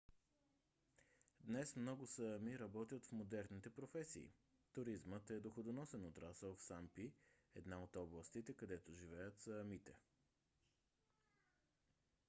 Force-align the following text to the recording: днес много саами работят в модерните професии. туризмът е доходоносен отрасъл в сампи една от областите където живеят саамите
днес 1.39 1.75
много 1.75 2.07
саами 2.07 2.59
работят 2.59 3.05
в 3.05 3.11
модерните 3.11 3.69
професии. 3.69 4.31
туризмът 4.73 5.29
е 5.29 5.39
доходоносен 5.39 6.05
отрасъл 6.05 6.55
в 6.55 6.61
сампи 6.61 7.13
една 7.55 7.83
от 7.83 7.95
областите 7.95 8.53
където 8.53 8.93
живеят 8.95 9.39
саамите 9.39 9.93